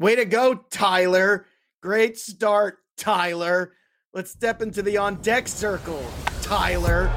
[0.00, 1.44] Way to go, Tyler.
[1.82, 3.74] Great start, Tyler.
[4.14, 6.02] Let's step into the on deck circle,
[6.40, 7.10] Tyler.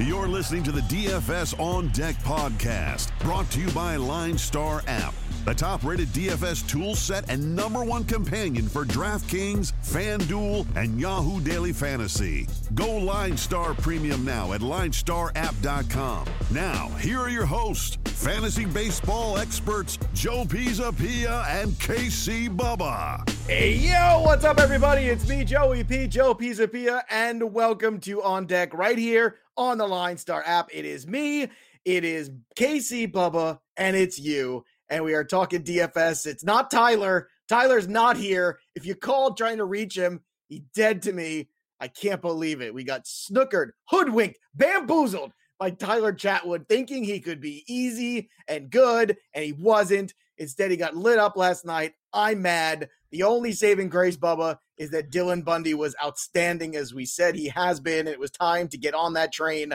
[0.00, 5.14] You're listening to the DFS On Deck podcast, brought to you by Line Star app,
[5.44, 11.40] the top rated DFS tool set and number one companion for DraftKings, FanDuel, and Yahoo
[11.40, 12.48] Daily Fantasy.
[12.74, 16.26] Go Line Star Premium now at linestarapp.com.
[16.50, 23.24] Now, here are your hosts, fantasy baseball experts Joe Pisapia and KC Bubba.
[23.46, 25.02] Hey, yo, what's up, everybody?
[25.02, 29.86] It's me, Joey P, Joe Pisapia, and welcome to On Deck right here on the
[29.86, 30.70] Line Star app.
[30.72, 31.42] It is me,
[31.84, 34.64] it is KC Bubba, and it's you.
[34.88, 36.26] And we are talking DFS.
[36.26, 37.28] It's not Tyler.
[37.46, 38.60] Tyler's not here.
[38.74, 41.50] If you called trying to reach him, he dead to me.
[41.80, 42.72] I can't believe it.
[42.72, 49.18] We got snookered, hoodwinked, bamboozled by Tyler Chatwood, thinking he could be easy and good,
[49.34, 50.14] and he wasn't.
[50.38, 51.92] Instead, he got lit up last night.
[52.12, 52.88] I'm mad.
[53.14, 57.46] The only saving grace, Bubba, is that Dylan Bundy was outstanding as we said he
[57.46, 58.00] has been.
[58.00, 59.72] And it was time to get on that train.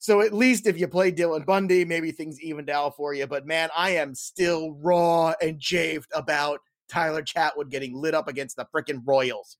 [0.00, 3.28] So at least if you play Dylan Bundy, maybe things evened out for you.
[3.28, 6.58] But man, I am still raw and javed about
[6.88, 9.56] Tyler Chatwood getting lit up against the freaking Royals.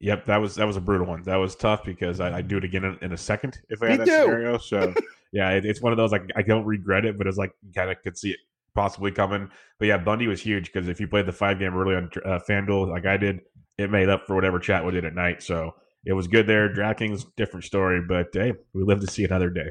[0.00, 1.22] Yep, that was that was a brutal one.
[1.22, 3.86] That was tough because I, I do it again in, in, a second if I
[3.86, 4.12] Me had that too.
[4.12, 4.58] scenario.
[4.58, 4.92] So
[5.32, 7.72] yeah, it, it's one of those like I don't regret it, but it's like you
[7.72, 8.40] kind of could see it
[8.74, 9.48] possibly coming.
[9.78, 12.38] But yeah, Bundy was huge because if you played the five game early on uh,
[12.48, 13.40] FanDuel like I did,
[13.78, 15.42] it made up for whatever chat we did at night.
[15.42, 16.68] So it was good there.
[16.72, 19.70] DraftKings different story, but hey, we live to see another day.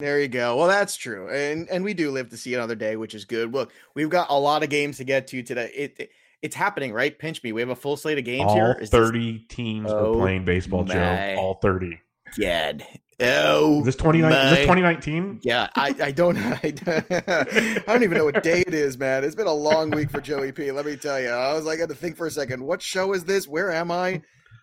[0.00, 0.56] There you go.
[0.56, 3.52] Well, that's true, and and we do live to see another day, which is good.
[3.52, 5.72] Look, we've got a lot of games to get to today.
[5.74, 6.10] It, it
[6.40, 7.18] it's happening, right?
[7.18, 7.50] Pinch me.
[7.50, 8.78] We have a full slate of games All here.
[8.80, 11.34] Is this- thirty teams Oh, are playing baseball, Joe.
[11.36, 12.00] All thirty.
[12.40, 12.86] God.
[13.20, 14.32] Oh, Is this twenty nine?
[14.46, 15.40] Is this twenty nineteen?
[15.42, 19.24] Yeah, I, I don't I, don't- I don't even know what day it is, man.
[19.24, 20.70] It's been a long week for Joey P.
[20.70, 21.30] Let me tell you.
[21.30, 22.62] I was like, I had to think for a second.
[22.62, 23.48] What show is this?
[23.48, 24.22] Where am I?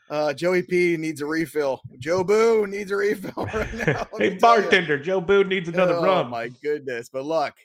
[0.10, 1.82] Uh, Joey P needs a refill.
[2.00, 4.08] Joe Boo needs a refill right now.
[4.18, 4.40] Hey, tell you.
[4.40, 6.30] bartender, Joe Boone needs another oh, rum.
[6.30, 7.10] my goodness.
[7.10, 7.56] But look,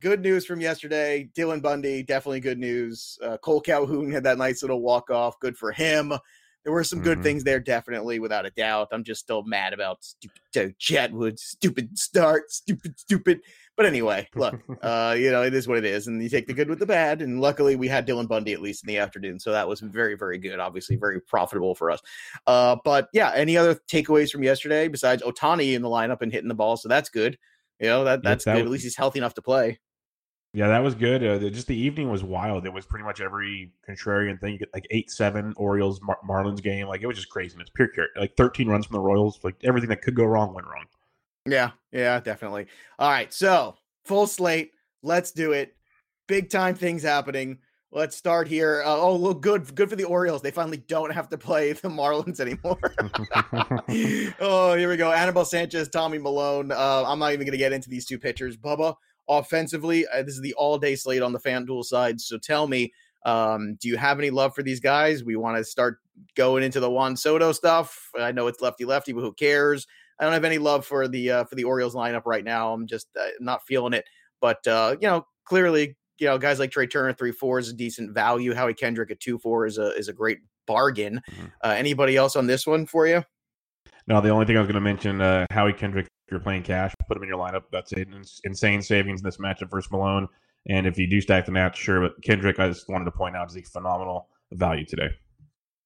[0.00, 1.28] good news from yesterday.
[1.36, 3.18] Dylan Bundy, definitely good news.
[3.22, 5.38] Uh, Cole Calhoun had that nice little walk off.
[5.40, 6.12] Good for him.
[6.64, 7.22] There were some good Mhm.
[7.22, 8.88] things there, definitely, without a doubt.
[8.92, 13.40] I'm just still mad about stupid Chatwood, stupid start, stupid, stupid.
[13.76, 16.06] But anyway, look, uh, you know, it is what it is.
[16.06, 17.20] And you take the good with the bad.
[17.20, 19.40] And luckily, we had Dylan Bundy at least in the afternoon.
[19.40, 20.60] So that was very, very good.
[20.60, 22.00] Obviously, very profitable for us.
[22.46, 26.48] Uh, but yeah, any other takeaways from yesterday besides Ohtani in the lineup and hitting
[26.48, 26.76] the ball?
[26.76, 27.38] So that's good.
[27.80, 28.62] You know, that, that's that good.
[28.64, 29.80] was- At least he's healthy enough to play.
[30.54, 31.24] Yeah, that was good.
[31.24, 32.66] Uh, the- just the evening was wild.
[32.66, 34.52] It was pretty much every contrarian thing.
[34.52, 36.88] You get like eight seven Orioles Mar- Marlins game.
[36.88, 37.70] Like it was just craziness.
[37.74, 38.08] Pure cure.
[38.16, 39.40] Like thirteen runs from the Royals.
[39.42, 40.84] Like everything that could go wrong went wrong.
[41.46, 42.66] Yeah, yeah, definitely.
[42.98, 44.72] All right, so full slate.
[45.02, 45.74] Let's do it.
[46.28, 47.58] Big time things happening.
[47.90, 48.82] Let's start here.
[48.86, 50.40] Uh, oh, look, good, good for the Orioles.
[50.40, 52.78] They finally don't have to play the Marlins anymore.
[54.40, 55.12] oh, here we go.
[55.12, 56.72] Anibal Sanchez, Tommy Milone.
[56.72, 58.56] Uh, I'm not even going to get into these two pitchers.
[58.56, 58.94] Bubba,
[59.28, 62.20] offensively, uh, this is the all day slate on the FanDuel side.
[62.20, 62.92] So tell me,
[63.24, 65.24] um, do you have any love for these guys?
[65.24, 65.98] We want to start
[66.34, 68.10] going into the Juan Soto stuff.
[68.18, 69.86] I know it's lefty lefty, but who cares?
[70.18, 72.72] I don't have any love for the uh, for the Orioles lineup right now.
[72.72, 74.04] I'm just uh, not feeling it.
[74.40, 77.72] But uh, you know, clearly, you know, guys like Trea Turner three four is a
[77.72, 78.54] decent value.
[78.54, 81.20] Howie Kendrick at two four is a is a great bargain.
[81.30, 81.52] Mhm.
[81.64, 83.24] Uh, anybody else on this one for you?
[84.06, 86.08] no, the only thing I was going to mention, uh, Howie Kendrick.
[86.32, 87.64] You're playing cash, put him in your lineup.
[87.70, 87.92] That's.
[88.44, 90.28] Insane savings in this matchup versus Milone.
[90.68, 92.00] And if you do stack the Nats, sure.
[92.00, 95.10] But Kendrick, I just wanted to point out, is a phenomenal value today.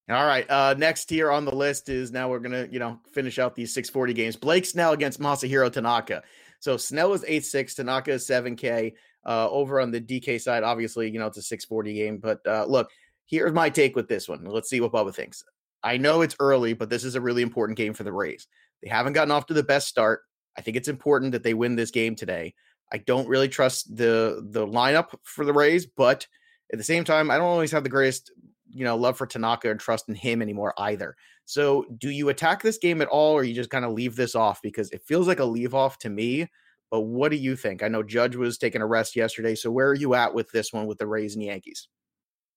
[0.09, 0.49] All right.
[0.49, 3.75] Uh, next here on the list is now we're gonna you know finish out these
[3.75, 4.37] 640 games.
[4.37, 6.23] Blake Snell against Masahiro Tanaka.
[6.61, 8.95] So Snell is eight six, Tanaka is seven K.
[9.25, 12.19] Uh, over on the DK side, obviously you know it's a 640 game.
[12.19, 12.91] But uh, look,
[13.27, 14.45] here's my take with this one.
[14.45, 15.43] Let's see what Bubba thinks.
[15.83, 18.47] I know it's early, but this is a really important game for the Rays.
[18.83, 20.23] They haven't gotten off to the best start.
[20.59, 22.55] I think it's important that they win this game today.
[22.93, 26.27] I don't really trust the the lineup for the Rays, but
[26.73, 28.31] at the same time, I don't always have the greatest
[28.71, 31.17] you know love for Tanaka and trust in him anymore either.
[31.45, 34.35] So, do you attack this game at all, or you just kind of leave this
[34.35, 36.49] off because it feels like a leave off to me?
[36.91, 37.83] But what do you think?
[37.83, 40.73] I know Judge was taking a rest yesterday, so where are you at with this
[40.73, 41.89] one with the Rays and Yankees?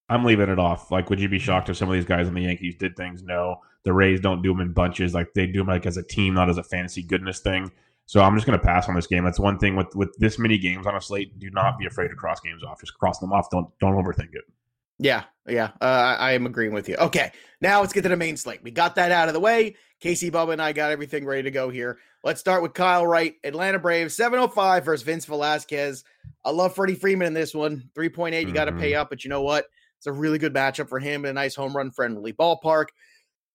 [0.08, 0.92] I'm leaving it off.
[0.92, 1.46] Like, would you be mm-hmm.
[1.46, 3.24] shocked if some of these guys in the Yankees did things?
[3.24, 5.14] No, the Rays don't do them in bunches.
[5.14, 7.72] Like they do them like as a team, not as a fantasy goodness thing.
[8.10, 9.24] So I'm just going to pass on this game.
[9.24, 11.38] That's one thing with with this many games on a slate.
[11.38, 12.80] Do not be afraid to cross games off.
[12.80, 13.52] Just cross them off.
[13.52, 14.46] Don't don't overthink it.
[14.98, 16.96] Yeah, yeah, uh, I am agreeing with you.
[16.96, 18.64] Okay, now let's get to the main slate.
[18.64, 19.76] We got that out of the way.
[20.04, 22.00] KC Bubba and I got everything ready to go here.
[22.24, 26.04] Let's start with Kyle Wright, Atlanta Braves, 705 versus Vince Velasquez.
[26.44, 27.92] I love Freddie Freeman in this one.
[27.96, 29.66] 3.8, you got to pay up, but you know what?
[29.98, 32.88] It's a really good matchup for him in a nice home run friendly ballpark.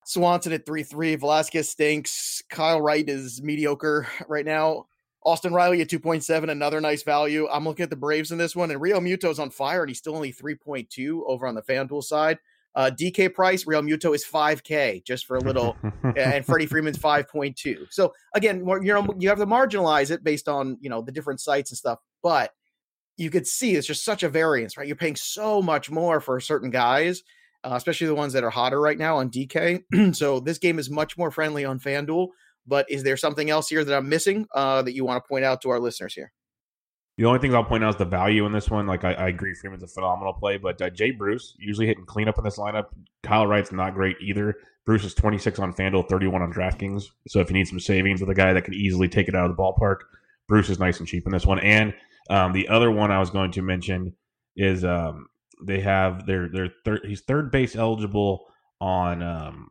[0.04, 1.16] Swanson at 3 3.
[1.16, 2.42] Velasquez stinks.
[2.48, 4.86] Kyle Wright is mediocre right now.
[5.24, 7.48] Austin Riley at 2.7, another nice value.
[7.50, 10.14] I'm looking at the Braves in this one, and Realmuto's on fire, and he's still
[10.14, 12.38] only 3.2 over on the FanDuel side.
[12.74, 15.76] Uh, DK price, Realmuto is 5K just for a little
[16.16, 17.86] and Freddie Freeman's 5.2.
[17.90, 21.40] So again, you know, you have to marginalize it based on, you know, the different
[21.40, 22.52] sites and stuff, but
[23.16, 24.88] you could see it's just such a variance, right?
[24.88, 27.22] You're paying so much more for certain guys,
[27.64, 30.14] uh, especially the ones that are hotter right now on DK.
[30.14, 32.28] so this game is much more friendly on FanDuel,
[32.66, 35.44] but is there something else here that I'm missing uh, that you want to point
[35.44, 36.32] out to our listeners here?
[37.16, 38.87] The only thing I'll point out is the value in this one.
[38.87, 42.38] Like I, I agree, Freeman's a phenomenal play, but uh, Jay Bruce usually hitting cleanup
[42.38, 42.87] in this lineup.
[43.22, 44.56] Kyle Wright's not great either.
[44.84, 47.11] Bruce is 26 on FanDuel, 31 on DraftKings.
[47.28, 49.49] So if you need some savings with a guy that could easily take it out
[49.49, 49.99] of the ballpark,
[50.49, 51.61] Bruce is nice and cheap in this one.
[51.61, 51.94] And
[52.28, 54.14] um, the other one I was going to mention
[54.56, 55.28] is um,
[55.62, 57.00] they have their their third.
[57.04, 58.46] He's third base eligible
[58.80, 59.68] on um,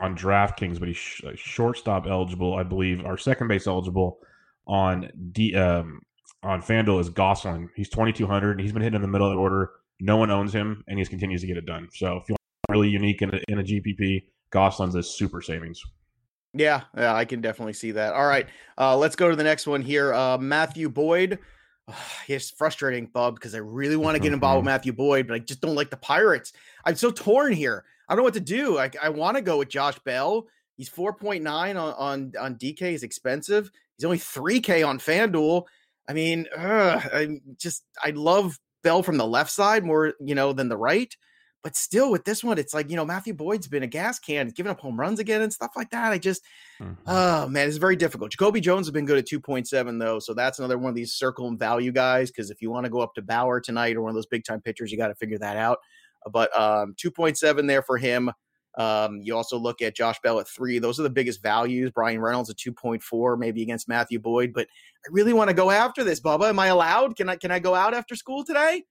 [0.00, 4.18] on DraftKings, but he's sh- uh, shortstop eligible, I believe, or second base eligible
[4.66, 5.54] on D.
[5.54, 6.00] Um,
[6.42, 7.68] on FanDuel is Gosselin.
[7.76, 8.60] He's 2,200.
[8.60, 9.72] He's been hitting in the middle of the order.
[10.00, 11.88] No one owns him, and he continues to get it done.
[11.92, 12.38] So if you want
[12.70, 15.82] really unique in a, in a GPP, Gosselin's a super savings.
[16.54, 18.14] Yeah, yeah, I can definitely see that.
[18.14, 18.46] All right,
[18.78, 20.14] uh, let's go to the next one here.
[20.14, 21.38] Uh, Matthew Boyd.
[22.28, 24.74] it's frustrating, Bub, because I really want to get involved with mm-hmm.
[24.74, 26.52] Matthew Boyd, but I just don't like the Pirates.
[26.84, 27.84] I'm so torn here.
[28.08, 28.78] I don't know what to do.
[28.78, 30.46] I, I want to go with Josh Bell.
[30.76, 32.82] He's 4.9 on, on on DK.
[32.82, 33.70] Is expensive.
[33.96, 35.64] He's only 3K on FanDuel.
[36.08, 40.52] I mean, ugh, I just I love Bell from the left side more, you know,
[40.52, 41.14] than the right.
[41.62, 44.48] But still, with this one, it's like you know Matthew Boyd's been a gas can,
[44.48, 46.10] giving up home runs again and stuff like that.
[46.10, 46.42] I just,
[46.80, 46.96] Mhm.
[47.06, 48.30] oh man, it's very difficult.
[48.30, 50.94] Jacoby Jones has been good at two point seven though, so that's another one of
[50.96, 52.30] these circle and value guys.
[52.30, 54.44] Because if you want to go up to Bauer tonight or one of those big
[54.44, 55.78] time pitchers, you got to figure that out.
[56.32, 58.30] But um, two point seven there for him.
[58.78, 60.78] Um, you also look at Josh Bell at three.
[60.78, 61.90] Those are the biggest values.
[61.90, 64.52] Bryan Reynolds at two point four, maybe against Matthew Boyd.
[64.54, 64.66] But
[65.04, 66.48] I really want to go after this, Bubba.
[66.48, 67.16] Am I allowed?
[67.16, 68.84] Can I can I go out after school today?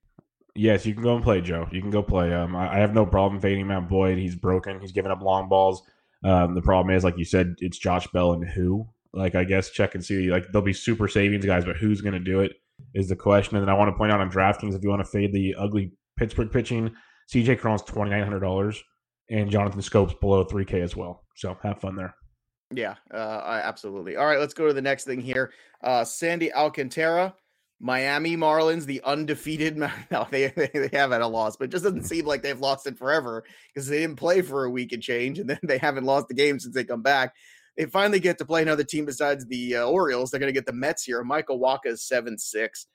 [0.59, 1.69] Yes, you can go and play, Joe.
[1.71, 2.33] You can go play.
[2.33, 4.17] Um, I, I have no problem fading Matt Boyd.
[4.17, 4.81] He's broken.
[4.81, 5.83] He's giving up long balls.
[6.25, 8.85] Um, the problem is, like you said, it's Josh Bell and who.
[9.13, 10.29] Like I guess check and see.
[10.29, 12.57] Like there'll be super savings guys, but who's going to do it
[12.93, 13.55] is the question.
[13.55, 15.55] And then I want to point out on DraftKings if you want to fade the
[15.57, 16.93] ugly Pittsburgh pitching,
[17.33, 18.83] CJ Cron's twenty nine hundred dollars,
[19.29, 21.23] and Jonathan Schoop's below three K as well.
[21.37, 22.13] So have fun there.
[22.73, 24.17] Yeah, uh, absolutely.
[24.17, 25.53] All right, let's go to the next thing here.
[25.81, 27.33] Uh, Sandy Alcantara,
[27.79, 29.77] Miami Marlins, the undefeated.
[30.11, 32.87] No, they they have had a loss, but it just doesn't seem like they've lost
[32.87, 36.05] it forever because they didn't play for a week and change, and then they haven't
[36.05, 37.33] lost the game since they come back.
[37.77, 40.31] They finally get to play another team besides the uh, Orioles.
[40.31, 41.23] They're going to get the Mets here.
[41.23, 42.87] Michael Wacha is seven six.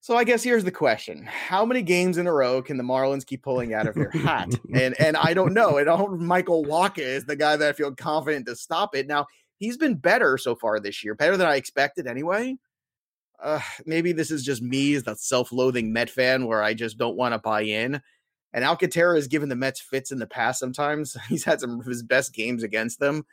[0.00, 3.24] So I guess here's the question: How many games in a row can the Marlins
[3.24, 4.50] keep pulling out of their hat?
[4.74, 5.78] and and I don't know.
[5.78, 9.06] And all Michael Wacha is the guy that I feel confident to stop it.
[9.06, 9.26] Now
[9.58, 12.56] he's been better so far this year, better than I expected anyway.
[13.42, 17.16] Uh, maybe this is just me as the self-loathing Met fan where I just don't
[17.16, 18.00] want to buy in.
[18.52, 21.16] And Alcantara has given the Mets fits in the past sometimes.
[21.28, 23.24] He's had some of his best games against them.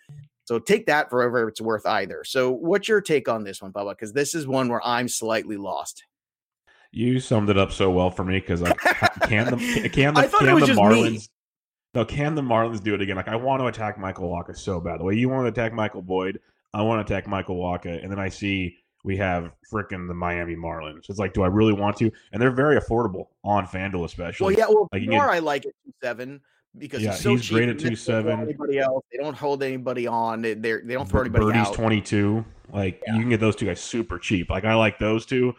[0.46, 2.24] So take that for whatever it's worth either.
[2.24, 3.92] So what's your take on this one, Bubba?
[3.92, 6.06] Because this is one where I'm slightly lost.
[6.92, 10.28] You summed it up so well for me because like, can the can the I
[10.28, 10.74] can the me.
[10.74, 11.30] Marlins?
[11.94, 13.16] No, can the Marlins do it again?
[13.16, 15.00] Like I want to attack Michael Wacha so bad.
[15.00, 16.40] The way you want to attack Michael Boyd,
[16.74, 20.56] I want to attack Michael Wacha, and then I see we have freaking the Miami
[20.56, 21.10] Marlins.
[21.10, 22.12] It's like, do I really want to?
[22.32, 24.46] And they're very affordable on FanDuel, especially.
[24.56, 25.72] Well, yeah, well, Like, get- I like two
[26.04, 26.42] seven
[26.78, 27.56] because Yeah, he's so he's cheap.
[27.56, 28.42] great at they throw 2.7.
[28.42, 29.06] Anybody else?
[29.12, 30.42] They don't hold anybody on.
[30.42, 31.74] They they're, don't throw anybody Birdie's out.
[31.74, 32.44] twenty two.
[32.72, 34.50] Like you can get those two guys super cheap.
[34.52, 35.56] Like I like those two,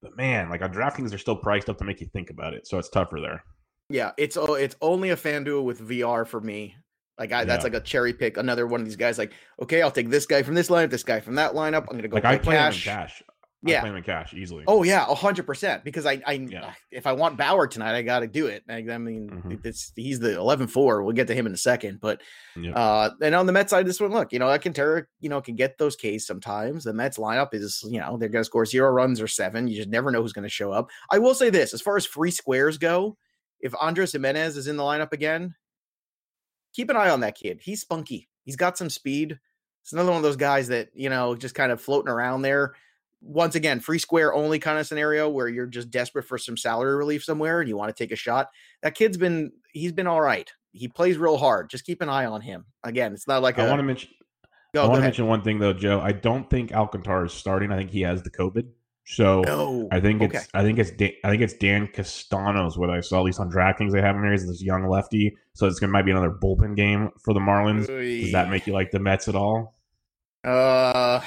[0.00, 2.66] but man, like on DraftKings, they're still priced up to make you think about it.
[2.66, 3.44] So it's tougher there.
[3.90, 6.74] Yeah, it's it's only a FanDuel with VR for me.
[7.18, 8.36] Like I, that's like a cherry pick.
[8.36, 9.18] Another one of these guys.
[9.18, 11.86] Like, okay, I'll take this guy from this lineup, this guy from that lineup.
[11.90, 12.84] I'm gonna go Like I play cash.
[12.84, 13.22] cash.
[13.66, 13.78] Yeah.
[13.78, 14.64] I play them in cash easily.
[14.66, 15.84] Oh yeah, a hundred percent.
[15.84, 16.74] Because I, I, Yeah.
[16.90, 18.62] if I want Bauer tonight, I got to do it.
[18.68, 19.64] I, I mean, Mhm.
[19.64, 21.02] it's he's the 11-4.
[21.02, 22.20] We'll get to him in a second, but
[22.56, 22.74] Yep.
[22.76, 25.54] uh, and on the Mets side, this one, look, you know, Alcantara, you know, can
[25.56, 26.84] get those Ks sometimes.
[26.84, 29.66] The Mets lineup is, you know, they're to score zero runs or seven.
[29.66, 30.90] You just never know who's going to show up.
[31.10, 33.16] I will say this: as far as free squares go,
[33.60, 35.54] if Andres Gimenez is in the lineup again,
[36.74, 37.60] keep an eye on that kid.
[37.62, 38.28] He's spunky.
[38.44, 39.38] He's got some speed.
[39.82, 42.74] It's another one of those guys that you know just kind of floating around there.
[43.22, 46.94] Once again, free square only kind of scenario where you're just desperate for some salary
[46.94, 48.50] relief somewhere and you want to take a shot.
[48.82, 50.50] That kid's been he's been all right.
[50.72, 51.70] He plays real hard.
[51.70, 52.66] Just keep an eye on him.
[52.82, 54.10] Again, it's not like I a want to mention.
[54.74, 56.00] I want to mention one thing though, Joe.
[56.00, 57.70] I don't think Alcantara is starting.
[57.70, 58.66] I think he has the COVID.
[59.06, 59.88] So no.
[59.92, 60.38] I think okay.
[60.38, 63.38] it's I think it's Dan, I think it's Dan Castano's what I saw at least
[63.38, 64.32] on DraftKings they have him there.
[64.32, 67.88] He's this young lefty, so it's gonna might be another bullpen game for the Marlins.
[67.90, 68.22] Oy.
[68.22, 69.74] Does that make you like the Mets at all?
[70.42, 71.20] Uh,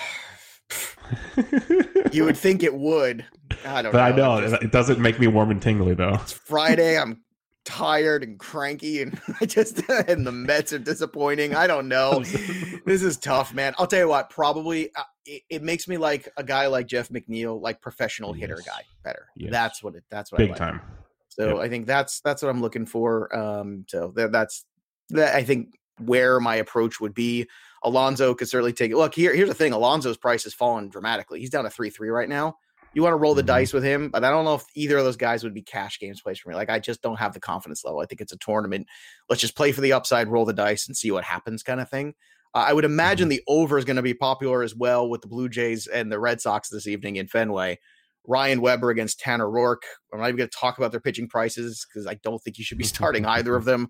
[2.11, 3.25] you would think it would.
[3.65, 4.31] I don't but know.
[4.31, 6.15] I know just, it doesn't make me warm and tingly though.
[6.15, 6.97] It's Friday.
[6.97, 7.21] I'm
[7.63, 11.53] tired and cranky, and I just and the Mets are disappointing.
[11.53, 12.23] I don't know.
[12.85, 13.75] this is tough, man.
[13.77, 14.29] I'll tell you what.
[14.29, 18.41] Probably uh, it, it, makes me like a guy like Jeff McNeil, like professional yes.
[18.41, 19.27] hitter guy, better.
[19.35, 19.51] Yes.
[19.51, 20.03] That's what it.
[20.09, 20.57] That's what big like.
[20.57, 20.81] time.
[21.29, 21.65] So yep.
[21.65, 23.35] I think that's that's what I'm looking for.
[23.35, 24.65] Um, so that's
[25.09, 25.35] that.
[25.35, 27.47] I think where my approach would be.
[27.83, 28.97] Alonso could certainly take it.
[28.97, 29.35] Look here.
[29.35, 31.39] Here's the thing: Alonso's price has fallen dramatically.
[31.39, 32.57] He's down to three three right now.
[32.93, 33.47] You want to roll the mm-hmm.
[33.47, 35.99] dice with him, but I don't know if either of those guys would be cash
[35.99, 36.55] games plays for me.
[36.55, 37.99] Like I just don't have the confidence level.
[37.99, 38.87] I think it's a tournament.
[39.29, 41.89] Let's just play for the upside, roll the dice, and see what happens, kind of
[41.89, 42.15] thing.
[42.53, 43.37] Uh, I would imagine mm-hmm.
[43.37, 46.19] the over is going to be popular as well with the Blue Jays and the
[46.19, 47.79] Red Sox this evening in Fenway.
[48.27, 49.83] Ryan Weber against Tanner Roark.
[50.13, 52.63] I'm not even going to talk about their pitching prices because I don't think you
[52.65, 53.87] should be starting either of them.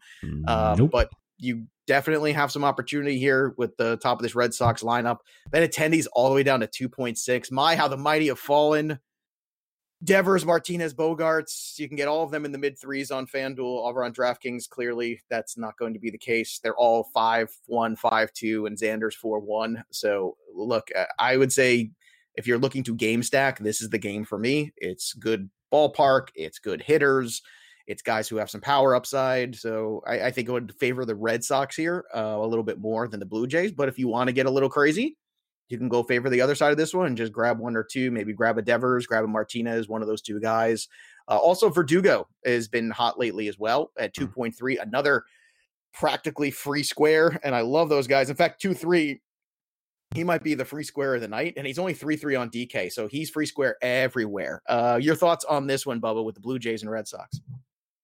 [0.47, 0.91] Uh, nope.
[0.91, 1.09] But
[1.39, 5.17] you definitely have some opportunity here with the top of this Red Sox lineup.
[5.51, 7.51] Benintendi's all the way down to 2.6.
[7.51, 8.99] My, how the mighty have fallen.
[10.03, 11.79] Devers, Martinez, Bogaerts.
[11.79, 13.87] You can get all of them in the mid threes on FanDuel.
[13.87, 16.59] Over on DraftKings, clearly that's not going to be the case.
[16.61, 19.83] They're all 5 1, 5 2, and Xander's 4 1.
[19.91, 21.91] So, look, uh, I would say
[22.35, 24.71] if you're looking to game stack, this is the game for me.
[24.77, 27.41] It's good ballpark, it's good hitters.
[27.87, 29.55] It's guys who have some power upside.
[29.55, 32.81] So I, I think I would favor the Red Sox here uh, a little bit
[32.81, 33.71] more than the Blue Jays.
[33.71, 35.15] But if you want to get a little crazy,
[35.69, 37.83] you can go favor the other side of this one and just grab one or
[37.83, 40.87] two, maybe grab a Devers, grab a Martinez, one of those two guys.
[41.27, 44.25] Uh, also, Verdugo has been hot lately as well at hmm.
[44.25, 45.25] 2.3, another
[45.93, 47.39] practically free square.
[47.43, 48.29] And I love those guys.
[48.29, 49.21] In fact, 2 3,
[50.15, 51.55] he might be the free square of the night.
[51.57, 52.91] And he's only 3 3 on DK.
[52.91, 54.61] So he's free square everywhere.
[54.67, 57.41] Uh, your thoughts on this one, Bubba, with the Blue Jays and Red Sox?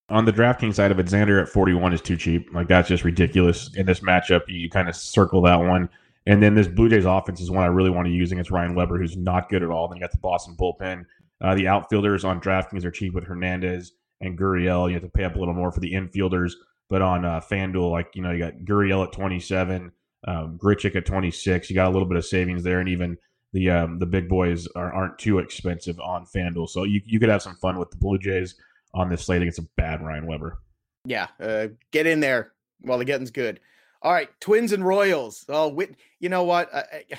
[0.09, 2.53] on the DraftKings side of it, Xander at 41 is too cheap.
[2.53, 3.73] Like that's just ridiculous.
[3.75, 5.89] In this matchup, you kind of circle that one.
[6.25, 8.75] And then this Blue Jays offense is one I really want to use against Ryan
[8.75, 9.87] Weber, who's not good at all.
[9.87, 11.05] Then you got the Boston bullpen.
[11.41, 14.87] Uh, the outfielders on DraftKings are cheap with Hernandez and Gurriel.
[14.87, 16.53] You have to pay up a little more for the infielders.
[16.89, 19.91] But on uh, FanDuel, like, you know, you got Gurriel at 27,
[20.27, 21.69] um, Grichuk at 26.
[21.69, 22.79] You got a little bit of savings there.
[22.79, 23.17] And even
[23.51, 26.69] the um, the big boys are, aren't too expensive on FanDuel.
[26.69, 28.55] So you, you could have some fun with the Blue Jays
[28.93, 30.59] on this slate against a bad Ryan Weber.
[31.05, 33.59] Yeah, uh, get in there while the getting's good.
[34.03, 35.45] All right, Twins and Royals.
[35.47, 36.69] Oh, Whit, you know what?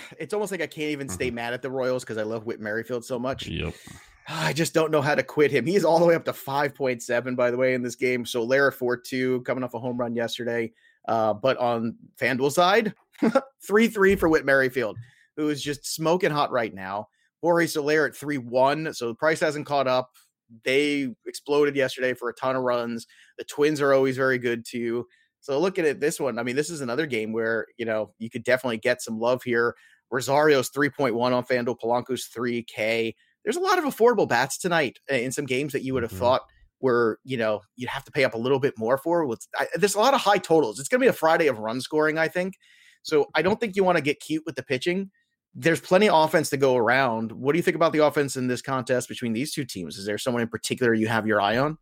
[0.19, 1.37] it's almost like I can't even stay mm-hmm.
[1.37, 3.47] mad at the Royals because I love Whit Merrifield so much.
[3.47, 3.75] Yep.
[4.29, 5.67] I just don't know how to quit him.
[5.67, 8.25] He's all the way up to 5.7, by the way, in this game.
[8.25, 10.73] So Lara 4 2, coming off a home run yesterday.
[11.07, 12.95] Uh, but on FanDuel side,
[13.67, 14.97] 3 3 for Whit Merrifield,
[15.37, 17.09] who is just smoking hot right now.
[17.43, 18.95] Jorge Soler at 3 1.
[18.95, 20.11] So the price hasn't caught up
[20.65, 23.07] they exploded yesterday for a ton of runs.
[23.39, 25.07] The Twins are always very good too.
[25.45, 26.01] So looking at it.
[26.01, 29.03] this one, I mean, this is another game where you know you could definitely get
[29.03, 29.75] some love here.
[30.11, 33.15] Rosario's 3.1 on FanDuel, Polanco's 3K.
[33.45, 36.13] There's a lot of affordable bats tonight uh, in some games that you would have
[36.13, 36.21] mm-hmm.
[36.21, 36.43] thought
[36.81, 39.27] were, you know, you'd have to pay up a little bit more for.
[39.27, 40.79] With I, there's a lot of high totals.
[40.79, 42.55] It's going to be a Friday of run scoring, I think.
[43.03, 45.11] So I don't think you want to get cute with the pitching
[45.55, 47.31] there's plenty of offense to go around.
[47.33, 49.97] What do you think about the offense in this contest between these two teams?
[49.97, 51.79] Is there someone in particular you have your eye on?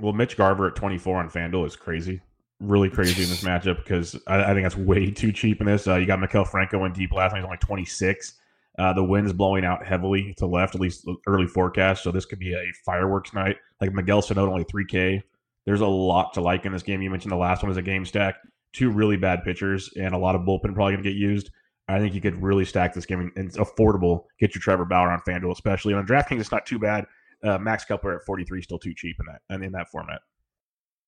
[0.00, 2.20] Well, Mitch Garver at 24 on FanDuel is crazy.
[2.62, 5.86] Really crazy in this matchup because I, I, think that's way too cheap in this.
[5.86, 8.34] Uh, you got Maikel Franco in deep last night, he's only 26.
[8.78, 12.02] Uh, the wind's blowing out heavily to left, at least early forecast.
[12.02, 13.56] So this could be a fireworks night.
[13.80, 15.22] Like Miguel Sano, only 3K.
[15.66, 17.02] There's a lot to like in this game.
[17.02, 18.36] You mentioned the last one was a game stack.
[18.72, 21.50] Two really bad pitchers and a lot of bullpen probably going to get used.
[21.88, 24.24] I think you could really stack this game and it's affordable.
[24.38, 25.92] Get your Trevor Bauer on FanDuel, especially.
[25.92, 27.04] And on DraftKings, it's not too bad.
[27.44, 30.20] Uh, Max Kepler at 43 still too cheap in that and in that format.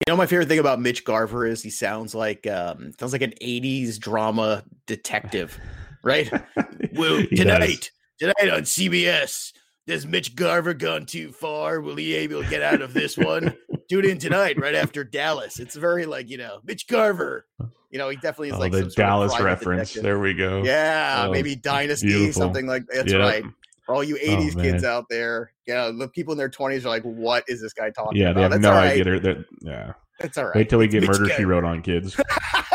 [0.01, 3.21] You know, my favorite thing about Mitch Garver is he sounds like um sounds like
[3.21, 5.57] an 80s drama detective,
[6.03, 6.29] right?
[6.93, 9.53] well, tonight, tonight on CBS,
[9.87, 11.79] has Mitch Garver gone too far?
[11.79, 13.55] Will he able to get out of this one?
[13.89, 15.59] Tune in tonight, right after Dallas.
[15.59, 17.47] It's very like you know Mitch Garver.
[17.89, 19.93] You know, he definitely is oh, like the Dallas reference.
[19.93, 20.03] Detective.
[20.03, 20.61] There we go.
[20.63, 22.41] Yeah, oh, maybe Dynasty, beautiful.
[22.41, 23.45] something like that's right.
[23.85, 26.89] For all you '80s oh, kids out there, yeah, the people in their 20s are
[26.89, 29.19] like, "What is this guy talking yeah, about?" Yeah, they have no idea.
[29.19, 30.55] They're, yeah, that's all right.
[30.55, 32.19] Wait till we get Mitch Murder She Wrote on kids.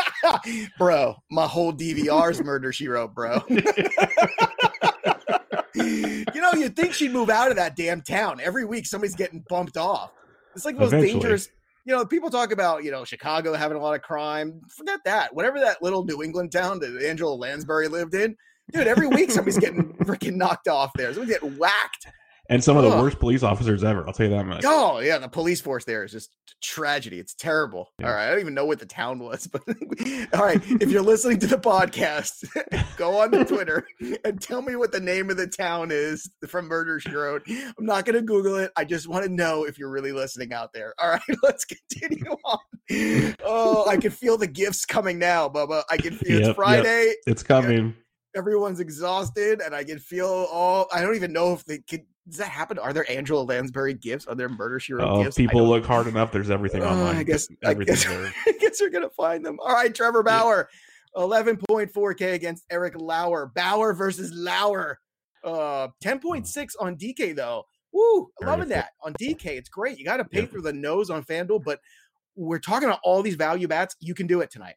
[0.77, 3.41] bro, my whole DVR's Murder She Wrote, bro.
[3.49, 3.61] you
[6.35, 8.39] know, you'd think she'd move out of that damn town.
[8.41, 10.11] Every week somebody's getting bumped off.
[10.55, 11.13] It's like the most Eventually.
[11.13, 11.49] dangerous
[11.85, 14.61] you know, people talk about, you know, Chicago having a lot of crime.
[14.69, 15.33] Forget that.
[15.33, 18.35] Whatever that little New England town that Angela Lansbury lived in,
[18.71, 21.13] dude, every week somebody's getting freaking knocked off there.
[21.13, 22.07] Somebody's getting whacked.
[22.49, 24.05] And some of the worst police officers ever.
[24.05, 24.63] I'll tell you that much.
[24.65, 27.17] Oh yeah, the police force there is just tragedy.
[27.17, 27.87] It's terrible.
[27.97, 28.07] Yeah.
[28.07, 29.61] All right, I don't even know what the town was, but
[30.33, 30.61] all right.
[30.81, 32.45] if you're listening to the podcast,
[32.97, 33.87] go on to Twitter
[34.25, 37.43] and tell me what the name of the town is from Murder She Wrote.
[37.49, 38.71] I'm not going to Google it.
[38.75, 40.93] I just want to know if you're really listening out there.
[40.99, 42.59] All right, let's continue on.
[43.45, 45.83] Oh, I can feel the gifts coming now, Bubba.
[45.89, 47.05] I can feel yep, it's Friday.
[47.05, 47.15] Yep.
[47.27, 47.95] It's coming
[48.35, 52.37] everyone's exhausted and I can feel all I don't even know if they could does
[52.37, 52.77] that happen?
[52.77, 54.27] Are there Angela Lansbury gifts?
[54.27, 55.37] Are there Murder She Wrote oh, gifts?
[55.37, 56.31] People look hard enough.
[56.31, 57.15] There's everything uh, online.
[57.15, 57.47] I guess.
[57.63, 59.57] Everything I guess, I guess you're gonna find them.
[59.59, 60.69] All right, Trevor Bauer,
[61.17, 63.51] 11.4k against Eric Lauer.
[63.53, 64.99] Bauer versus Lauer.
[65.43, 67.63] Uh, 10.6 on DK though.
[67.91, 69.45] Woo, loving that on DK.
[69.47, 69.97] It's great.
[69.97, 70.45] You got to pay yeah.
[70.45, 71.79] through the nose on FanDuel, but
[72.35, 73.95] we're talking about all these value bats.
[73.99, 74.75] You can do it tonight.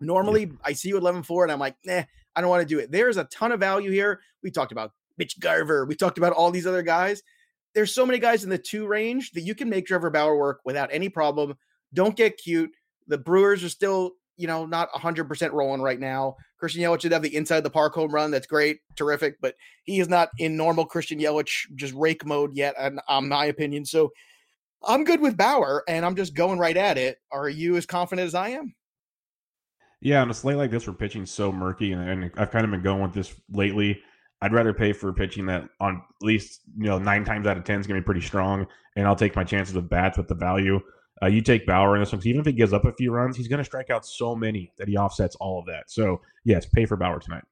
[0.00, 0.52] Normally, yeah.
[0.64, 2.02] I see you at 11.4 and I'm like, nah,
[2.36, 2.90] I don't want to do it.
[2.90, 4.20] There's a ton of value here.
[4.42, 5.86] We talked about Mitch Garver.
[5.86, 7.22] We talked about all these other guys.
[7.74, 10.60] There's so many guys in the two range that you can make Trevor Bauer work
[10.64, 11.54] without any problem.
[11.92, 12.70] Don't get cute.
[13.08, 16.36] The Brewers are still, you know, not 100% rolling right now.
[16.58, 18.30] Christian Yelich should have the inside the park home run.
[18.30, 22.74] That's great, terrific, but he is not in normal Christian Yelich just rake mode yet,
[22.80, 23.84] in, in uh, my opinion.
[23.84, 24.12] So
[24.82, 27.18] I'm good with Bauer, and I'm just going right at it.
[27.32, 28.74] Are you as confident as I am?
[30.04, 32.70] Yeah, on a slate like this, where pitching's so murky, and, and I've kind of
[32.70, 34.02] been going with this lately.
[34.42, 37.64] I'd rather pay for pitching that on at least you know nine times out of
[37.64, 40.28] ten is going to be pretty strong, and I'll take my chances with bats with
[40.28, 40.78] the value.
[41.22, 43.34] Uh, you take Bauer in this one, even if he gives up a few runs,
[43.34, 45.90] he's going to strike out so many that he offsets all of that.
[45.90, 47.44] So yes, pay for Bauer tonight.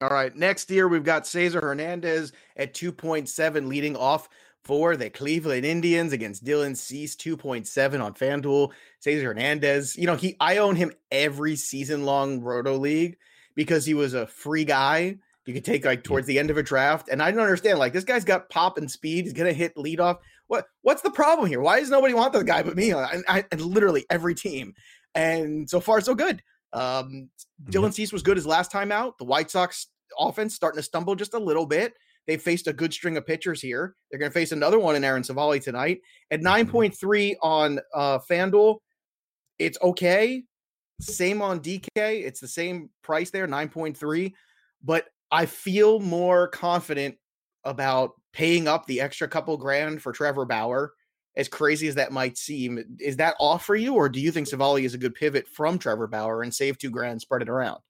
[0.00, 4.30] All right, next year we've got Cesar Hernandez at two point seven, leading off
[4.64, 8.70] for the Cleveland Indians against Dylan Cease, 2.7 on FanDuel.
[9.00, 13.16] Cesar Hernandez, you know, he I own him every season long Roto League
[13.54, 15.18] because he was a free guy
[15.50, 17.08] you could take like towards the end of a draft.
[17.08, 17.80] And I don't understand.
[17.80, 19.24] Like this guy's got pop and speed.
[19.24, 20.18] He's gonna hit leadoff.
[20.46, 21.60] What what's the problem here?
[21.60, 22.92] Why does nobody want the guy but me?
[22.92, 24.74] And, I, and literally every team.
[25.14, 26.42] And so far, so good.
[26.72, 27.30] Um,
[27.64, 27.90] Dylan mm-hmm.
[27.90, 29.18] Cease was good his last time out.
[29.18, 31.94] The White Sox offense starting to stumble just a little bit.
[32.30, 33.96] They faced a good string of pitchers here.
[34.08, 37.32] They're going to face another one in Aaron Civale tonight at 9.3 mm-hmm.
[37.42, 38.78] on uh, FanDuel.
[39.58, 40.44] It's okay.
[41.00, 41.88] Same on DK.
[41.96, 44.32] It's the same price there, 9.3.
[44.80, 47.16] But I feel more confident
[47.64, 50.92] about paying up the extra couple grand for Trevor Bauer.
[51.34, 54.46] As crazy as that might seem, is that off for you, or do you think
[54.46, 57.80] Civale is a good pivot from Trevor Bauer and save two grand, spread it around?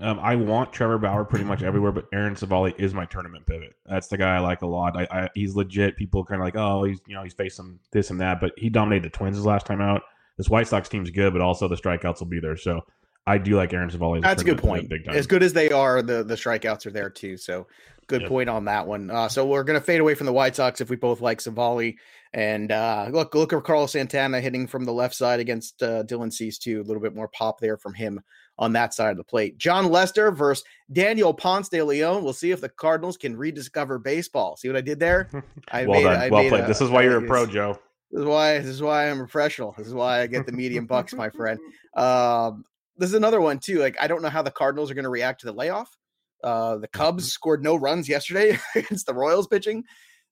[0.00, 3.74] Um, I want Trevor Bauer pretty much everywhere, but Aaron Civale is my tournament pivot.
[3.86, 4.96] That's the guy I like a lot.
[4.96, 5.96] I, I he's legit.
[5.96, 8.52] People kind of like, oh, he's you know he's faced some this and that, but
[8.56, 10.02] he dominated the Twins his last time out.
[10.36, 12.56] This White Sox team's good, but also the strikeouts will be there.
[12.56, 12.84] So
[13.26, 14.20] I do like Aaron Civale.
[14.20, 14.92] That's a good point.
[15.08, 17.36] As good as they are, the the strikeouts are there too.
[17.36, 17.66] So
[18.06, 18.30] good yep.
[18.30, 19.10] point on that one.
[19.10, 21.96] Uh, so we're gonna fade away from the White Sox if we both like Civale.
[22.34, 26.32] And uh, look, look at Carlos Santana hitting from the left side against uh, Dylan
[26.32, 26.80] Cease too.
[26.80, 28.20] A little bit more pop there from him
[28.58, 29.56] on that side of the plate.
[29.56, 32.24] Jon Lester versus Daniel Ponce de Leon.
[32.24, 34.56] We'll see if the Cardinals can rediscover baseball.
[34.56, 35.30] See what I did there?
[35.70, 36.20] I well made, done.
[36.20, 36.64] I well played.
[36.64, 37.78] A, this is why you're a pro, Joe.
[38.10, 39.72] This is why this is why I'm a professional.
[39.78, 41.60] This is why I get the medium bucks, my friend.
[41.96, 42.64] Um,
[42.96, 43.78] this is another one too.
[43.78, 45.96] Like I don't know how the Cardinals are going to react to the layoff.
[46.42, 47.28] Uh, the Cubs mm-hmm.
[47.28, 49.84] scored no runs yesterday against the Royals pitching.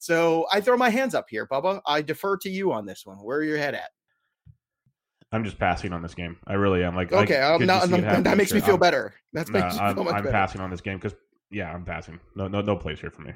[0.02, 1.80] So I throw my hands up here, Bubba.
[1.86, 3.18] I defer to you on this one.
[3.18, 3.90] Where are your head at?
[5.30, 6.38] I'm just passing on this game.
[6.44, 6.96] I really am.
[6.96, 9.14] Like, okay, I'm not, I'm, that makes me feel I'm, better.
[9.32, 11.16] That's nah, I'm, I'm passing on this game because,
[11.52, 12.18] yeah, I'm passing.
[12.34, 13.32] No, no, no place here for me.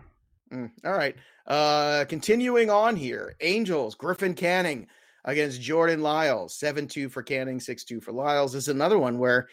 [0.52, 1.14] Mm, all right.
[1.46, 4.88] Uh, continuing on here, Angels Griffin Canning
[5.24, 6.58] against Jordan Lyles.
[6.58, 8.54] 7 2 for Canning, 6 2 for Lyles.
[8.54, 9.46] This is another one where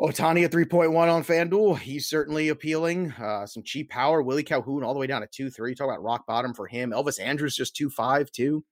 [0.00, 1.78] Ohtani at 3.1 on FanDuel.
[1.78, 3.12] He's certainly appealing.
[3.12, 4.22] Uh, some cheap power.
[4.22, 5.74] Willie Calhoun all the way down to 2 3.
[5.74, 6.90] Talk about rock bottom for him.
[6.90, 8.64] Elvis Andrus just 2 5 too.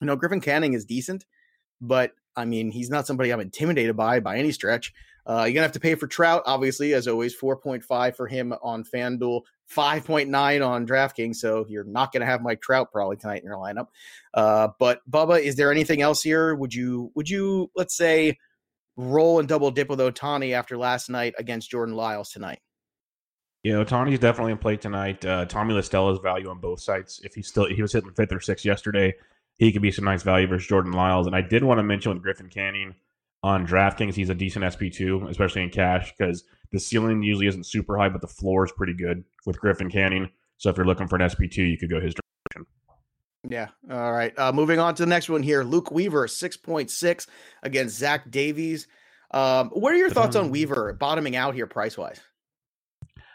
[0.00, 1.26] You know, Griffin Canning is decent,
[1.80, 4.92] but I mean, he's not somebody I'm intimidated by by any stretch.
[5.26, 7.36] Uh, you're gonna have to pay for Trout, obviously, as always.
[7.36, 9.42] 4.5 for him on FanDuel,
[9.74, 11.36] 5.9 on DraftKings.
[11.36, 13.88] So you're not gonna have Mike Trout probably tonight in your lineup.
[14.32, 16.54] Uh, but Bubba, is there anything else here?
[16.54, 18.38] Would you would you let's say
[19.00, 22.60] roll and double dip with Ohtani after last night against Jordan Lyles tonight?
[23.62, 25.24] Yeah, Ohtani's definitely in play tonight.
[25.24, 27.20] Uh, Tommy La Stella's value on both sides.
[27.24, 29.14] If he's still he was hitting fifth or sixth yesterday,
[29.58, 31.26] he could be some nice value versus Jordan Lyles.
[31.26, 32.94] And I did want to mention with Griffin Canning
[33.42, 37.98] on DraftKings, he's a decent SP2, especially in cash, because the ceiling usually isn't super
[37.98, 40.30] high, but the floor is pretty good with Griffin Canning.
[40.56, 42.66] So if you're looking for an SP2, you could go his direction.
[43.48, 43.68] Yeah.
[43.90, 44.32] All right.
[44.38, 45.62] Uh, moving on to the next one here.
[45.64, 47.26] Luke Weaver, 6.6
[47.62, 48.86] against Zach Davies.
[49.30, 52.20] Um, what are your thoughts on Weaver bottoming out here price wise?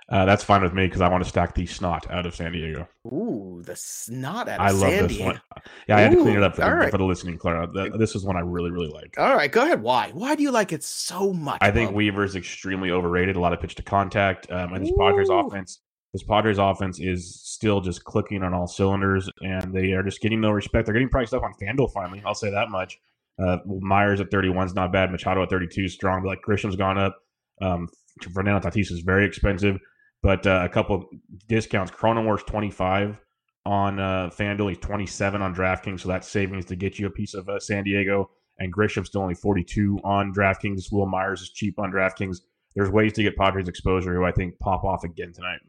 [0.07, 2.51] Uh, that's fine with me because I want to stack the snot out of San
[2.51, 2.87] Diego.
[3.07, 5.25] Ooh, the snot out of I San love this Diego.
[5.25, 5.41] one.
[5.87, 6.91] Yeah, I had to clean it up for the, right.
[6.91, 7.65] for the listening, Clara.
[7.65, 9.15] The- This is one I really, really like.
[9.17, 9.81] All right, go ahead.
[9.81, 10.11] Why?
[10.13, 11.57] Why do you like it so much?
[11.61, 11.91] I think?
[11.91, 13.35] Weaver is extremely overrated.
[13.35, 15.79] A lot of pitch to contact, um, and this Padres offense,
[16.15, 20.39] this Padres offense is still just clicking on all cylinders, and they are just getting
[20.39, 20.85] no respect.
[20.85, 22.23] They're getting priced up on Fanduel finally.
[22.25, 22.97] I'll say that much.
[23.37, 25.11] Uh, Myers at 31 is not bad.
[25.11, 27.17] Machado at 32 is strong, but like Grisham's gone up.
[27.61, 27.89] Um,
[28.33, 29.77] Fernando Tatis is very expensive,
[30.23, 31.05] but uh, a couple
[31.49, 31.91] discounts.
[31.91, 33.19] Cronenworth's 25
[33.65, 34.69] on uh, Fanduel.
[34.69, 37.83] He's 27 on DraftKings, so that's savings to get you a piece of uh, San
[37.83, 38.29] Diego.
[38.59, 40.93] And Grisham's still only 42 on DraftKings.
[40.93, 42.37] Wil Myers is cheap on DraftKings.
[42.73, 45.59] There's ways to get Padres exposure, who I think pop off again tonight.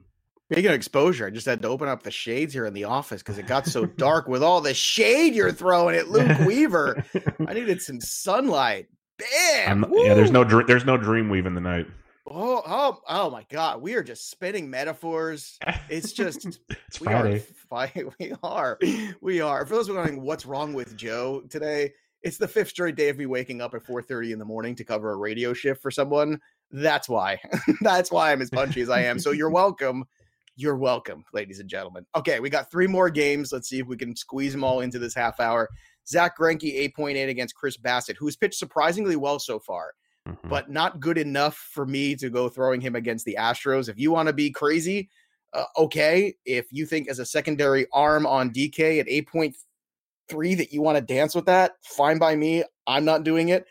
[0.51, 3.21] Speaking of exposure, I just had to open up the shades here in the office
[3.21, 7.05] because it got so dark with all the shade you're throwing at Luke Weaver.
[7.47, 8.87] I needed some sunlight.
[9.19, 9.87] Bam!
[9.93, 11.87] Yeah, there's no dr- there's no dream weave in the night.
[12.29, 13.81] Oh, oh, oh my God!
[13.83, 15.59] We are just spinning metaphors.
[15.89, 16.45] It's just
[16.87, 17.43] It's we Friday.
[17.73, 17.91] are.
[18.21, 18.79] We are.
[19.21, 19.67] We are.
[19.67, 23.27] For those wondering what's wrong with Joe today, it's the fifth straight day of me
[23.27, 26.39] waking up at 4:30 in the morning to cover a radio shift for someone.
[26.71, 27.39] That's why.
[27.81, 29.19] That's why I'm as punchy as I am.
[29.19, 30.05] So you're welcome.
[30.57, 32.07] You're welcome, ladies and gentlemen.
[32.17, 33.53] Okay, we got three more games.
[33.53, 35.69] Let's see if we can squeeze them all into this half hour.
[36.09, 39.93] Zack Greinke 8.8 against Chris Bassitt, who's pitched surprisingly well so far
[40.27, 40.49] Mhm.
[40.49, 43.89] but not good enough for me to go throwing him against the Astros.
[43.89, 45.09] If you want to be crazy,
[45.53, 46.35] uh, okay.
[46.45, 51.03] If you think as a secondary arm on DK at 8.3 that you want to
[51.03, 52.65] dance with that, fine by me.
[52.87, 53.67] I'm not doing it.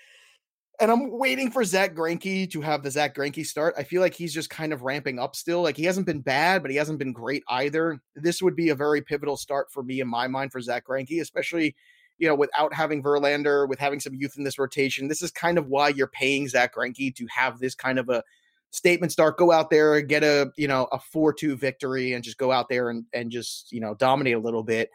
[0.79, 3.75] And I'm waiting for Zack Greinke to have the Zack Greinke start.
[3.77, 5.61] I feel like he's just kind of ramping up still.
[5.61, 8.01] Like he hasn't been bad, but he hasn't been great either.
[8.15, 11.21] This would be a very pivotal start for me in my mind for Zack Greinke,
[11.21, 11.75] especially
[12.17, 15.57] you know, without having Verlander, with having some youth in this rotation, this is kind
[15.57, 18.23] of why you're paying Zack Greinke to have this kind of a
[18.71, 19.37] statement start.
[19.37, 22.51] Go out there and get a you know a four two victory, and just go
[22.51, 24.89] out there and and just you know dominate a little bit.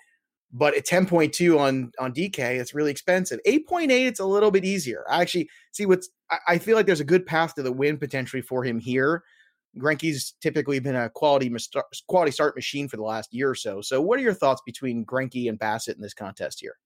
[0.53, 3.39] But at ten point two on on DK, it's really expensive.
[3.45, 5.05] Eight point eight, it's a little bit easier.
[5.09, 6.09] I actually see what's.
[6.47, 9.25] I, feel like there's a good path to the win potentially for him here.
[9.79, 11.53] Greinke's typically been a quality
[12.09, 13.81] quality start machine for the last year or so.
[13.81, 16.77] So, what are your thoughts between Greinke and Bassitt in this contest here?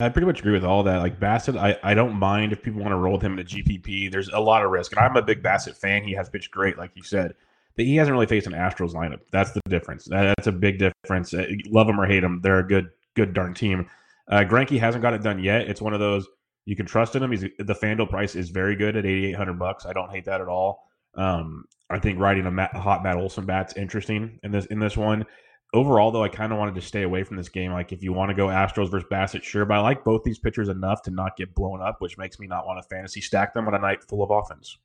[0.00, 0.98] I pretty much agree with all that.
[0.98, 3.44] Like Bassitt, I, I don't mind if people want to roll with him in a
[3.44, 4.10] GPP.
[4.10, 6.02] There's a lot of risk, and I'm a big Bassitt fan.
[6.02, 7.34] He has pitched great, like you said,
[7.76, 9.20] he hasn't really faced an Astros lineup.
[9.32, 10.06] That's the difference.
[10.08, 11.34] That's a big difference.
[11.34, 13.88] Uh, Love him or hate him, they're a good good darn team.
[14.28, 15.68] Uh, hasn't got it done yet.
[15.68, 16.26] It's one of those
[16.64, 17.30] you can trust in him.
[17.30, 19.86] He's the Fanduel price is very good at 8,800 bucks.
[19.86, 20.88] I don't hate that at all.
[21.14, 24.96] Um, I think riding a Matt, hot Matt Olson bat's interesting in this in this
[24.96, 25.26] one
[25.74, 27.72] overall, though, I kind of wanted to stay away from this game.
[27.72, 30.38] Like, if you want to go Astros versus Bassitt, sure, but I like both these
[30.38, 33.52] pitchers enough to not get blown up, which makes me not want to fantasy stack
[33.52, 34.78] them on a night full of offense.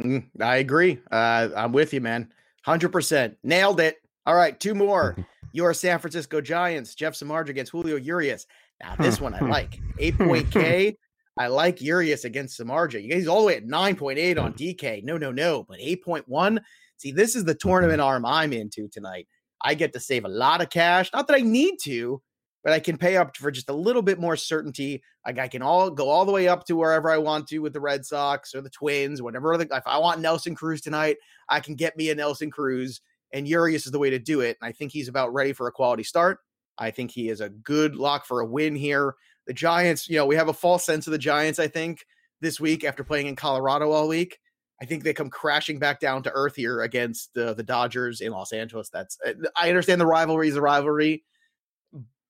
[0.00, 1.00] Mm, I agree.
[1.10, 2.32] Uh, I'm with you, man.
[2.66, 3.36] 100%.
[3.42, 3.96] Nailed it.
[4.26, 5.16] All right, two more.
[5.52, 8.46] Your San Francisco Giants, Jeff Samardzija against Julio Urias.
[8.82, 9.80] Now, this one I like.
[9.98, 10.96] 8 point K.
[11.38, 13.02] I like Urias against Samardzija.
[13.02, 15.04] You guys all the way at 9.8 on DK.
[15.04, 15.64] No, no, no.
[15.68, 16.60] But 8.1.
[16.96, 19.26] See, this is the tournament arm I'm into tonight.
[19.62, 21.10] I get to save a lot of cash.
[21.12, 22.20] Not that I need to,
[22.64, 25.02] but I can pay up for just a little bit more certainty.
[25.26, 27.74] Like I can all go all the way up to wherever I want to with
[27.74, 29.52] the Red Sox or the Twins, whatever.
[29.54, 33.46] Other, if I want Nelson Cruz tonight, I can get me a Nelson Cruz, and
[33.46, 34.56] Urias is the way to do it.
[34.60, 36.38] And I think he's about ready for a quality start.
[36.78, 39.14] I think he is a good lock for a win here.
[39.46, 41.58] The Giants, you know, we have a false sense of the Giants.
[41.58, 42.04] I think
[42.40, 44.38] this week after playing in Colorado all week.
[44.82, 48.32] I think they come crashing back down to earth here against the the Dodgers in
[48.32, 48.88] Los Angeles.
[48.90, 51.24] That's uh, I understand the rivalry is a rivalry,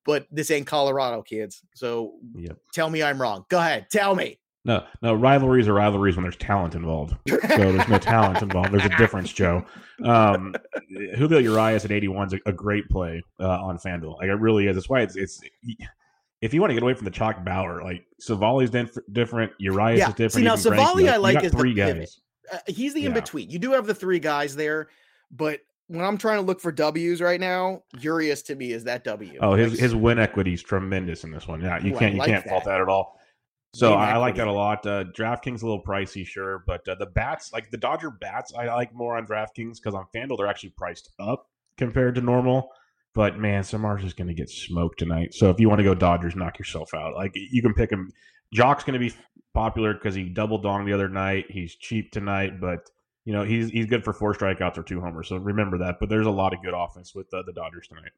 [0.05, 1.63] but this ain't Colorado, kids.
[1.75, 2.59] So Yep.
[2.73, 3.45] tell me I'm wrong.
[3.49, 4.39] Go ahead, tell me.
[4.67, 7.15] No, no, rivalries are rivalries when there's talent involved.
[7.29, 8.73] So there's no talent involved.
[8.73, 9.63] There's a difference, Joe.
[10.03, 10.55] Um,
[11.17, 14.17] Julio Urias at 81 is a, a great play uh, on FanDuel.
[14.19, 14.75] Like it really is.
[14.77, 15.41] That's why it's it's.
[16.41, 19.99] If you want to get away from the chalk Bauer, like Civale's diff- different, Urias
[19.99, 20.09] Yeah.
[20.09, 20.33] is different.
[20.33, 21.99] See, now Civale I like is the three pivot.
[21.99, 22.21] guys.
[22.53, 23.51] Uh, he's the in between.
[23.51, 24.89] You do have the three guys there,
[25.31, 29.05] but when I'm trying to look for W's right now, Urias to me is that
[29.05, 29.39] W.
[29.41, 31.61] Oh, his Like, his win equity is tremendous in this one.
[31.61, 32.71] Yeah, you can't you like can't fault that.
[32.71, 33.21] that at all.
[33.75, 34.87] So Game I like that a lot.
[34.87, 38.67] Uh, DraftKings a little pricey, sure, but uh, the bats, like the Dodger bats, I
[38.67, 42.71] like more on DraftKings because on FanDuel they're actually priced up compared to normal.
[43.15, 45.35] But man, Samar's is going to get smoked tonight.
[45.35, 47.15] So if you want to go Dodgers, knock yourself out.
[47.15, 48.11] Like you can pick him.
[48.53, 49.15] Joc's going to be
[49.55, 51.47] popular because he double donged the other night.
[51.49, 52.91] He's cheap tonight, but
[53.25, 55.29] you know he's he's good for four strikeouts or two homers.
[55.29, 55.97] So remember that.
[56.01, 58.13] But there's a lot of good offense with uh, the Dodgers tonight.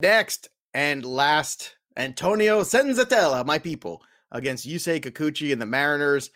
[0.00, 6.30] Next, And last, Antonio Senzatela, my people, against Yusei Kikuchi and the Mariners.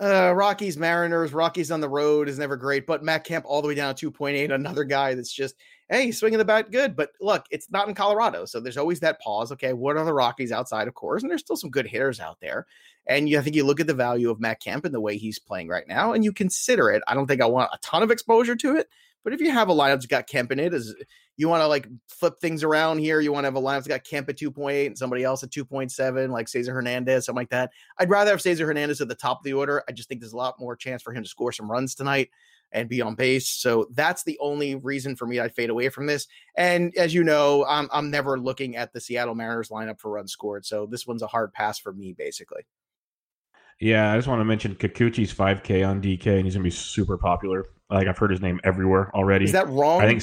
[0.00, 3.66] Uh, Rockies, Mariners, Rockies on the road is never great, but Matt Kemp all the
[3.66, 5.56] way down 2.8, another guy that's just,
[5.88, 6.94] hey, swinging the bat good.
[6.94, 8.44] But look, it's not in Colorado.
[8.44, 9.50] So there's always that pause.
[9.52, 11.22] Okay, what are the Rockies outside, of course?
[11.22, 12.66] And there's still some good hitters out there.
[13.08, 15.16] And you, I think you look at the value of Matt Kemp and the way
[15.16, 17.02] he's playing right now, and you consider it.
[17.08, 18.88] I don't think I want a ton of exposure to it,
[19.24, 20.94] but if you have a lineup that's got Kemp in it, is
[21.36, 23.88] you want to like flip things around here, you want to have a lineup that's
[23.88, 27.70] got Kemp at 2.8 and somebody else at 2.7, like Cesar Hernandez, something like that.
[27.98, 29.82] I'd rather have Cesar Hernandez at the top of the order.
[29.88, 32.30] I just think there's a lot more chance for him to score some runs tonight
[32.72, 33.48] and be on base.
[33.48, 36.26] So that's the only reason for me I'd fade away from this.
[36.56, 40.32] And as you know, I'm I'm never looking at the Seattle Mariners lineup for runs
[40.32, 40.66] scored.
[40.66, 42.66] So this one's a hard pass for me, basically.
[43.80, 47.16] Yeah, I just want to mention Kikuchi's 5K on DK, and he's gonna be super
[47.16, 47.66] popular.
[47.90, 49.44] Like I've heard his name everywhere already.
[49.44, 50.02] Is that wrong?
[50.02, 50.22] I think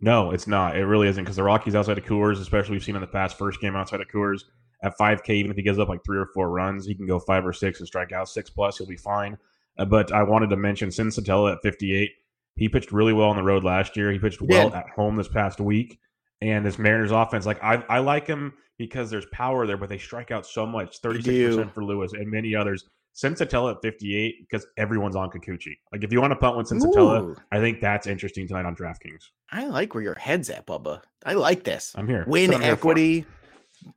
[0.00, 0.76] no, it's not.
[0.76, 3.36] It really isn't because the Rockies outside of Coors, especially we've seen in the past
[3.36, 4.44] first game outside of Coors
[4.82, 7.18] at 5K, even if he gives up like three or four runs, he can go
[7.18, 8.78] five or six and strike out six plus.
[8.78, 9.36] He'll be fine.
[9.78, 12.10] Uh, but I wanted to mention Senzatela at 58.
[12.56, 14.10] He pitched really well on the road last year.
[14.10, 15.98] He pitched well at home this past week.
[16.40, 19.98] And this Mariners offense, like I, I like him because there's power there, but they
[19.98, 22.86] strike out so much 36% for Lewis and many others.
[23.14, 25.76] Senzatela at 58 because everyone's on Kikuchi.
[25.92, 29.20] Like if you want to punt with Senzatela, I think that's interesting tonight on DraftKings.
[29.52, 31.02] I like where your head's at, Bubba.
[31.26, 31.92] I like this.
[31.94, 32.24] I'm here.
[32.26, 33.26] Win equity,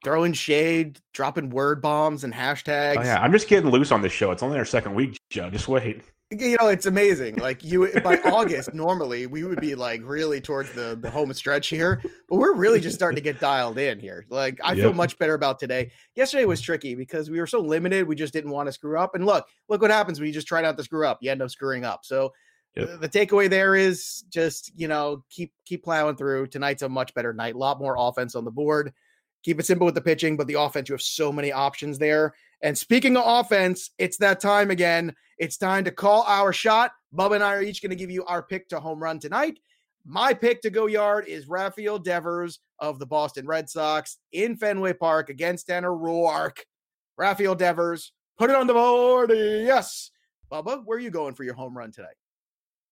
[0.03, 2.97] throwing shade, dropping word bombs and hashtags.
[2.97, 4.31] Oh, yeah, I'm just getting loose on this show.
[4.31, 5.49] It's only our second week, Joe.
[5.49, 6.03] Just wait
[6.39, 7.35] you know it's amazing.
[7.35, 11.67] Like you by august normally we would be like really towards the the home stretch
[11.67, 14.25] here but we're really just starting to get dialed in here.
[14.29, 14.83] Like i yep.
[14.83, 15.91] feel much better about today.
[16.15, 19.15] Yesterday was tricky because we were so limited we just didn't want to screw up.
[19.15, 21.19] And look look what happens when you just try not to screw up.
[21.21, 22.01] You end up screwing up.
[22.03, 22.33] So
[22.75, 22.89] yep.
[22.89, 26.47] the, the takeaway there is just you know keep keep plowing through.
[26.47, 27.55] Tonight's a much better night.
[27.55, 28.93] A lot more offense on the board
[29.43, 32.33] keep it simple with the pitching but the offense you have so many options there
[32.63, 35.13] and speaking of offense, it's that time again.
[35.37, 36.91] It's time to call our shot.
[37.13, 39.59] Bubba and I are each going to give you our pick to home run tonight.
[40.05, 44.93] My pick to go yard is Rafael Devers of the Boston Red Sox in Fenway
[44.93, 46.59] Park against Tanner Roark.
[47.17, 49.31] Rafael Devers, put it on the board.
[49.31, 50.11] Yes.
[50.49, 52.07] Bubba, where are you going for your home run today?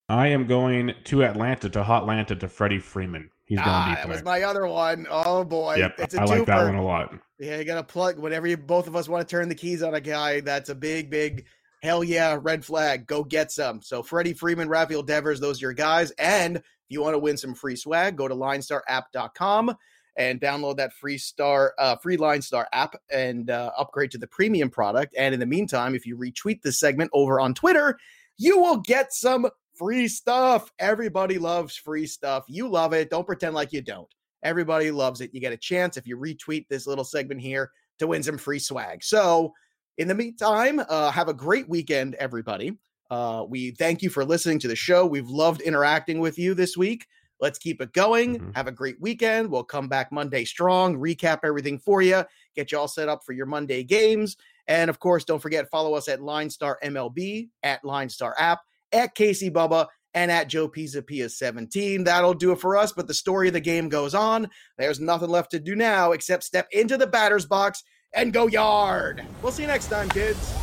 [0.10, 3.30] I am going to Atlanta, to Hot Atlanta, to Freddie Freeman.
[3.52, 3.96] He's going ah.
[3.98, 5.06] That was my other one.
[5.10, 7.14] Oh boy, yep, it's a I like that one a lot.
[7.38, 9.84] Yeah, you got to plug whenever you both of us want to turn the keys
[9.84, 10.40] on a guy.
[10.40, 11.48] That's a big, big
[11.84, 13.08] hell yeah red flag.
[13.08, 13.82] Go get some.
[13.82, 16.12] So Freddie Freeman, Rafael Devers, those are your guys.
[16.12, 19.76] And if you want to win some free swag, go to LineStarApp.com
[20.16, 24.28] and download that free star uh, free line star app and uh, upgrade to the
[24.28, 27.98] premium product and in the meantime if you retweet this segment over on twitter
[28.38, 29.50] you will get some
[29.82, 30.72] free stuff.
[30.78, 32.46] Everybody loves free stuff.
[32.48, 33.10] You love it.
[33.10, 34.08] Don't pretend like you don't.
[34.44, 35.32] Everybody loves it.
[35.34, 38.60] You get a chance if you retweet this little segment here to win some free
[38.60, 39.04] swag.
[39.04, 39.54] So,
[39.98, 42.78] in the meantime, uh, have a great weekend, everybody.
[43.10, 45.04] Uh, we thank you for listening to the show.
[45.04, 47.08] We've loved interacting with you this week.
[47.39, 48.38] Let's keep it going.
[48.38, 48.52] Mm-hmm.
[48.52, 49.50] Have a great weekend.
[49.50, 52.24] We'll come back Monday strong, recap everything for you,
[52.56, 54.38] get you all set up for your Monday games.
[54.67, 58.60] And of course, don't forget, follow us at Line Star MLB, at Line Star App,
[58.93, 62.04] at KC Bubba and at Joe Pisapia 17.
[62.04, 64.49] That'll do it for us, but the story of the game goes on.
[64.77, 69.25] There's nothing left to do now except step into the batter's box and go yard.
[69.41, 70.54] We'll see you next time, kids.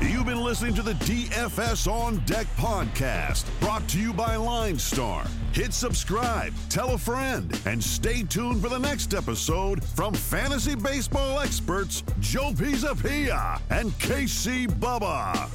[0.00, 5.24] You've been listening to the DFS On Deck podcast, brought to you by Line Star.
[5.52, 11.40] Hit subscribe, tell a friend, and stay tuned for the next episode from fantasy baseball
[11.40, 15.48] experts Joe Pisapia and KC Bubba.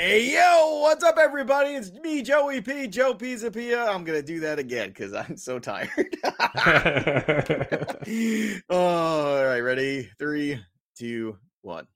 [0.00, 1.70] Hey yo, what's up, everybody?
[1.70, 3.88] It's me, Joey P, Joe Pisapia.
[3.88, 5.90] I'm gonna do that again because I'm so tired.
[8.70, 10.08] oh, all right, ready?
[10.16, 10.60] Three,
[10.96, 11.88] two, one.